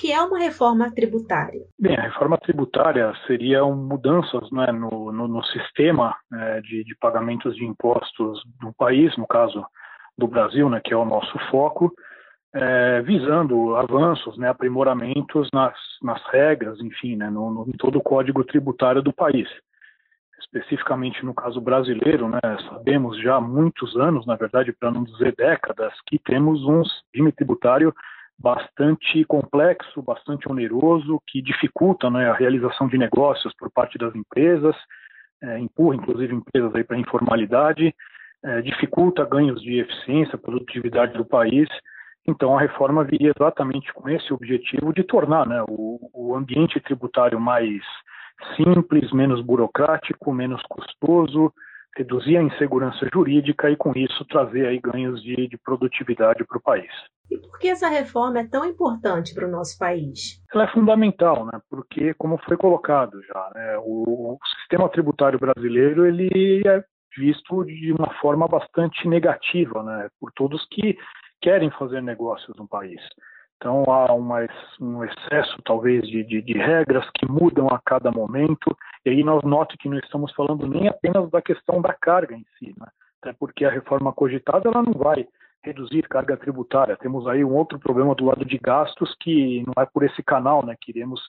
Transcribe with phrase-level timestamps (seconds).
[0.00, 1.60] que é uma reforma tributária?
[1.78, 7.54] Bem, a reforma tributária seria mudanças né, no, no, no, sistema é, de, de, pagamentos
[7.54, 9.62] de impostos do país, no caso
[10.16, 11.92] do Brasil, né, que é o nosso foco,
[12.54, 18.02] é, visando avanços, né, aprimoramentos nas, nas regras, enfim, né, no, no, em todo o
[18.02, 19.48] código tributário do país.
[20.40, 22.40] Especificamente no caso brasileiro, né,
[22.70, 27.32] sabemos já há muitos anos, na verdade, para não dizer décadas, que temos um regime
[27.32, 27.94] tributário
[28.40, 34.74] bastante complexo, bastante oneroso, que dificulta né, a realização de negócios por parte das empresas,
[35.42, 37.94] é, empurra inclusive empresas para a informalidade,
[38.42, 41.68] é, dificulta ganhos de eficiência, produtividade do país.
[42.26, 47.38] Então, a reforma viria exatamente com esse objetivo de tornar né, o, o ambiente tributário
[47.38, 47.82] mais
[48.56, 51.52] simples, menos burocrático, menos custoso,
[51.96, 56.62] reduzir a insegurança jurídica e, com isso, trazer aí ganhos de, de produtividade para o
[56.62, 56.90] país.
[57.30, 60.42] E por que essa reforma é tão importante para o nosso país?
[60.52, 61.60] Ela é fundamental, né?
[61.68, 63.78] porque, como foi colocado já, né?
[63.78, 66.82] o, o sistema tributário brasileiro ele é
[67.16, 70.08] visto de uma forma bastante negativa né?
[70.18, 70.96] por todos que
[71.40, 73.00] querem fazer negócios no país.
[73.56, 74.46] Então há uma,
[74.80, 78.74] um excesso, talvez, de, de, de, regras que mudam a cada momento.
[79.04, 82.44] E aí nós notamos que não estamos falando nem apenas da questão da carga em
[82.58, 82.86] si, né?
[83.22, 85.26] até porque a reforma cogitada ela não vai
[85.62, 86.96] reduzir carga tributária.
[86.96, 90.64] Temos aí um outro problema do lado de gastos que não é por esse canal
[90.64, 91.20] né, que iremos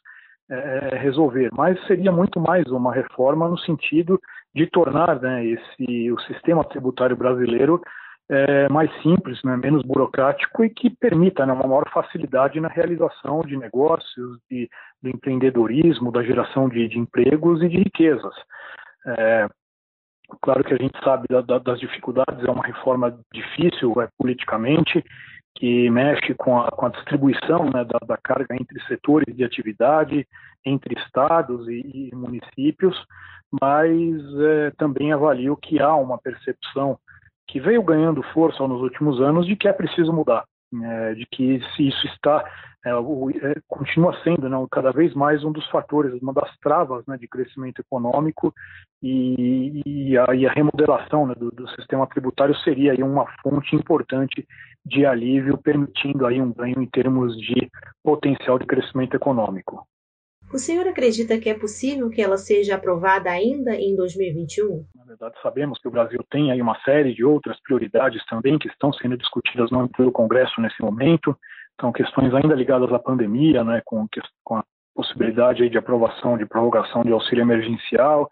[0.49, 4.19] é, resolver, mas seria muito mais uma reforma no sentido
[4.53, 7.81] de tornar né, esse, o sistema tributário brasileiro
[8.31, 13.41] é, mais simples, né, menos burocrático e que permita né, uma maior facilidade na realização
[13.41, 14.69] de negócios, de,
[15.03, 18.33] do empreendedorismo, da geração de, de empregos e de riquezas.
[19.05, 19.47] É,
[20.39, 25.03] Claro que a gente sabe da, da, das dificuldades, é uma reforma difícil é, politicamente,
[25.55, 30.25] que mexe com a, com a distribuição né, da, da, carga entre setores de atividade,
[30.65, 32.95] entre estados e, e municípios,
[33.61, 36.97] mas é, também avalio que há uma percepção
[37.51, 41.55] que veio ganhando força nos últimos anos de que é preciso mudar é, de que
[41.77, 42.45] isso está
[42.85, 47.05] é, o, é, continua sendo né, cada vez mais um dos fatores, uma das travas
[47.05, 48.53] né, de crescimento econômico
[49.03, 53.75] e, e, a, e a, remodelação né, do, do, sistema tributário seria aí uma fonte
[53.75, 54.47] importante
[54.85, 57.69] de alívio, permitindo aí um ganho em termos de
[58.03, 59.85] potencial de crescimento econômico.
[60.53, 64.85] O senhor acredita que é possível que ela seja aprovada ainda em 2021?
[64.93, 68.67] Na verdade, sabemos que o Brasil tem aí uma série de outras prioridades também que
[68.67, 71.37] estão sendo discutidas no pelo Congresso nesse momento.
[71.75, 74.05] Então, questões ainda ligadas à pandemia, né, com,
[74.43, 74.63] com a
[74.93, 78.29] possibilidade de aprovação de prorrogação de auxílio emergencial,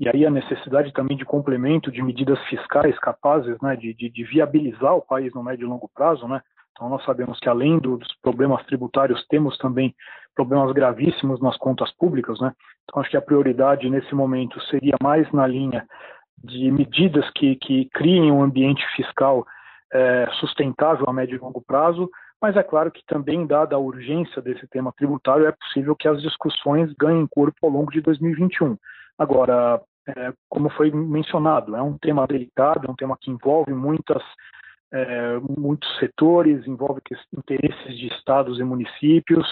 [0.00, 4.24] e aí a necessidade também de complemento de medidas fiscais capazes né, de, de, de
[4.24, 6.40] viabilizar o país no médio e longo prazo, né,
[6.78, 9.92] então, nós sabemos que além dos problemas tributários, temos também
[10.32, 12.52] problemas gravíssimos nas contas públicas, né?
[12.84, 15.84] Então, acho que a prioridade nesse momento seria mais na linha
[16.44, 19.44] de medidas que, que criem um ambiente fiscal
[19.92, 22.08] é, sustentável a médio e longo prazo,
[22.40, 26.22] mas é claro que também, dada a urgência desse tema tributário, é possível que as
[26.22, 28.76] discussões ganhem corpo ao longo de 2021.
[29.18, 34.22] Agora, é, como foi mencionado, é um tema delicado, é um tema que envolve muitas
[34.92, 37.00] é, muitos setores, envolve
[37.36, 39.46] interesses de estados e municípios.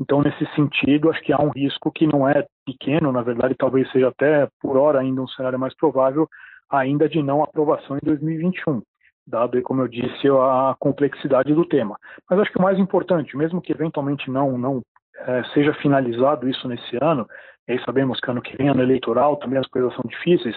[0.00, 3.90] Então, nesse sentido, acho que há um risco que não é pequeno, na verdade, talvez
[3.90, 6.28] seja até por hora ainda um cenário mais provável,
[6.70, 8.82] ainda de não aprovação em 2021,
[9.26, 11.96] dado, como eu disse, a complexidade do tema.
[12.28, 14.82] Mas acho que o mais importante, mesmo que eventualmente não, não
[15.16, 17.26] é, seja finalizado isso nesse ano,
[17.68, 20.56] e aí sabemos que ano que vem, ano eleitoral, também as coisas são difíceis,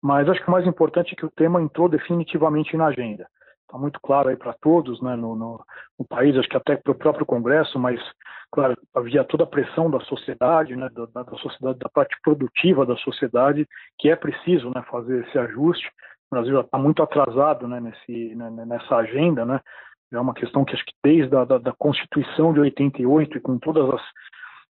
[0.00, 3.28] mas acho que o mais importante é que o tema entrou definitivamente na agenda
[3.68, 5.62] está muito claro aí para todos né, no, no,
[5.98, 8.00] no, país, acho que até para o próprio Congresso, mas,
[8.50, 12.96] claro, havia toda a pressão da sociedade, né, da, da, sociedade, da parte produtiva da
[12.96, 13.68] sociedade,
[13.98, 15.86] que é preciso né, fazer esse ajuste.
[16.30, 19.60] O Brasil já está muito atrasado né, nesse, né, nessa agenda, né,
[20.10, 23.58] é uma questão que acho que desde a da, da Constituição de 88 e com
[23.58, 24.00] todas as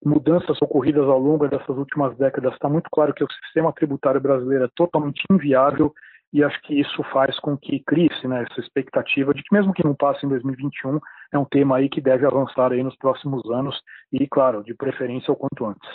[0.04, 4.66] mudanças ocorridas ao longo dessas últimas décadas, está muito claro que o sistema tributário brasileiro
[4.66, 5.94] é totalmente inviável
[6.36, 9.86] e acho que isso faz com que crie-se né, essa expectativa de que mesmo que
[9.86, 11.00] não passe em 2021,
[11.32, 13.80] é um tema aí que deve avançar aí nos próximos anos
[14.12, 15.90] e, claro, de preferência o quanto antes.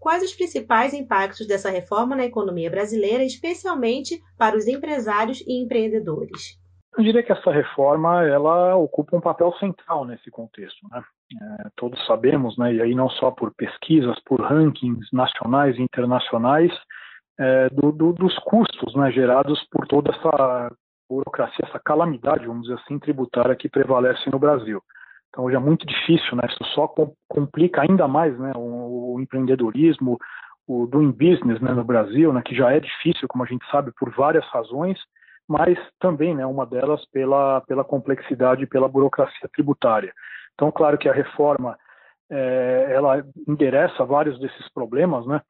[0.00, 6.58] Quais os principais impactos dessa reforma na economia brasileira, especialmente para os empresários e empreendedores?
[6.98, 10.84] Eu diria que essa reforma ela ocupa um papel central nesse contexto.
[10.90, 11.00] Né?
[11.40, 16.72] É, todos sabemos, né, e aí não só por pesquisas, por rankings nacionais e internacionais,
[17.38, 20.72] é, do, do, dos custos né, gerados por toda essa
[21.08, 24.82] burocracia, essa calamidade, vamos dizer assim, tributária que prevalece no Brasil.
[25.28, 26.44] Então hoje é muito difícil, né?
[26.48, 26.92] Isso só
[27.28, 28.52] complica ainda mais, né?
[28.56, 30.18] O, o empreendedorismo,
[30.66, 32.42] o doing business, né, no Brasil, né?
[32.42, 34.98] Que já é difícil, como a gente sabe, por várias razões,
[35.46, 36.46] mas também, né?
[36.46, 40.12] Uma delas pela pela complexidade e pela burocracia tributária.
[40.54, 41.76] Então, claro que a reforma
[42.30, 45.40] é, ela endereça vários desses problemas, né?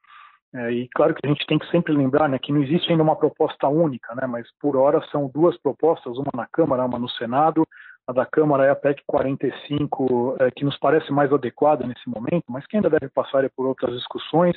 [0.57, 3.03] É, e claro que a gente tem que sempre lembrar né, que não existe ainda
[3.03, 7.09] uma proposta única, né, mas por hora são duas propostas, uma na Câmara, uma no
[7.09, 7.63] Senado.
[8.07, 12.45] A da Câmara é a PEC 45, é, que nos parece mais adequada nesse momento,
[12.49, 14.55] mas que ainda deve passar por outras discussões.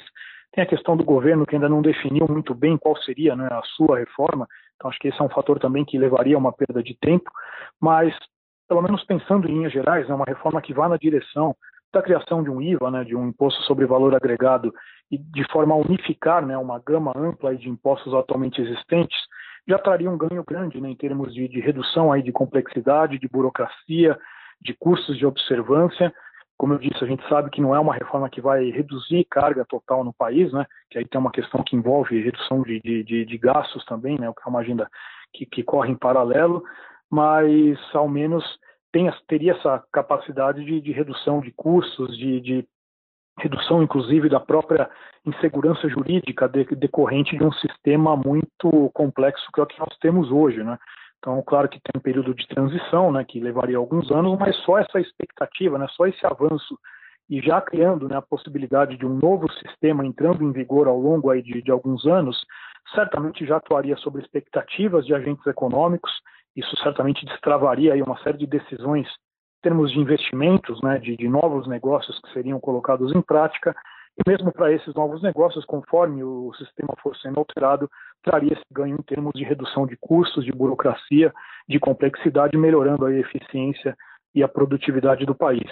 [0.52, 3.60] Tem a questão do governo que ainda não definiu muito bem qual seria né, a
[3.76, 6.82] sua reforma, então acho que esse é um fator também que levaria a uma perda
[6.82, 7.30] de tempo,
[7.78, 8.14] mas
[8.66, 11.54] pelo menos pensando em linhas gerais, é uma reforma que vá na direção
[11.92, 14.72] da criação de um IVA, né, de um imposto sobre valor agregado,
[15.10, 19.18] e de forma a unificar né, uma gama ampla de impostos atualmente existentes,
[19.66, 23.28] já traria um ganho grande né, em termos de, de redução aí de complexidade, de
[23.28, 24.18] burocracia,
[24.60, 26.12] de custos de observância.
[26.56, 29.64] Como eu disse, a gente sabe que não é uma reforma que vai reduzir carga
[29.64, 33.38] total no país, né, que aí tem uma questão que envolve redução de, de, de
[33.38, 34.88] gastos também, né, que é uma agenda
[35.32, 36.62] que, que corre em paralelo,
[37.10, 38.44] mas ao menos
[38.92, 42.68] tem, teria essa capacidade de, de redução de custos, de, de,
[43.40, 44.88] redução, inclusive, da própria
[45.26, 50.30] insegurança jurídica de, decorrente de um sistema muito complexo que é o que nós temos
[50.30, 50.78] hoje, né?
[51.18, 54.78] Então, claro que tem um período de transição, né, que levaria alguns anos, mas só
[54.78, 56.78] essa expectativa, né, só esse avanço
[57.28, 61.28] e já criando né, a possibilidade de um novo sistema entrando em vigor ao longo
[61.28, 62.42] aí de, de alguns anos,
[62.94, 66.10] certamente já atuaria sobre expectativas de agentes econômicos
[66.56, 69.08] isso certamente destravaria aí uma série de decisões
[69.62, 73.74] termos de investimentos, né, de, de novos negócios que seriam colocados em prática,
[74.18, 77.88] e mesmo para esses novos negócios, conforme o sistema for sendo alterado,
[78.22, 81.32] traria esse ganho em termos de redução de custos, de burocracia,
[81.68, 83.96] de complexidade, melhorando a eficiência
[84.34, 85.70] e a produtividade do país.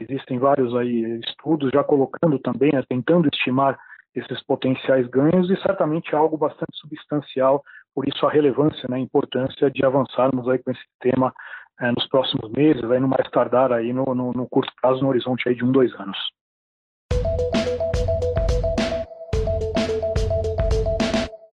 [0.00, 3.78] Existem vários aí estudos já colocando também, né, tentando estimar
[4.14, 7.62] esses potenciais ganhos e certamente algo bastante substancial
[7.98, 11.34] por isso a relevância, né, a importância de avançarmos aí com esse tema
[11.80, 15.08] é, nos próximos meses, aí no mais tardar aí no, no, no curto prazo, no
[15.08, 16.18] horizonte aí de um, dois anos.